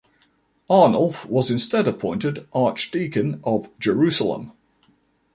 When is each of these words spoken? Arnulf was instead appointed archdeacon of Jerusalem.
Arnulf 0.67 1.27
was 1.27 1.51
instead 1.51 1.87
appointed 1.87 2.47
archdeacon 2.53 3.39
of 3.43 3.69
Jerusalem. 3.77 4.51